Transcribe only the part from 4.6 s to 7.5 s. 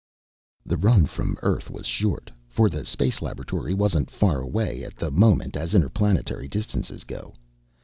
at the moment as interplanetary distances go.